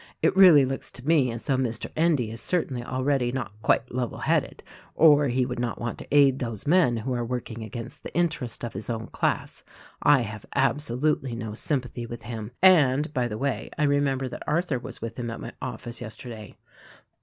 "It 0.23 0.35
really 0.35 0.65
looks 0.65 0.89
to 0.89 1.07
me 1.07 1.29
as 1.31 1.45
though 1.45 1.57
Mr. 1.57 1.91
Endy 1.95 2.31
is 2.31 2.41
certainly 2.41 2.83
already 2.83 3.31
not 3.31 3.51
quite 3.61 3.93
level 3.93 4.17
headed 4.17 4.63
or 4.95 5.27
he 5.27 5.45
would 5.45 5.59
not 5.59 5.79
want 5.79 5.99
to 5.99 6.07
aid 6.11 6.39
those 6.39 6.65
men 6.65 6.97
who 6.97 7.13
are 7.13 7.23
working 7.23 7.61
against 7.61 8.01
the 8.01 8.11
interest 8.15 8.63
of 8.65 8.73
his 8.73 8.89
own 8.89 9.05
class. 9.05 9.63
I 10.01 10.21
have 10.21 10.47
absolutely 10.55 11.35
no 11.35 11.53
sym 11.53 11.81
pathy 11.81 12.09
with 12.09 12.23
him. 12.23 12.49
And, 12.63 13.13
by 13.13 13.27
the 13.27 13.37
way, 13.37 13.69
I 13.77 13.83
remember 13.83 14.27
that 14.29 14.41
Arthur 14.47 14.79
was 14.79 15.03
with 15.03 15.19
him 15.19 15.29
at 15.29 15.39
my 15.39 15.51
office 15.61 16.01
yesterday." 16.01 16.55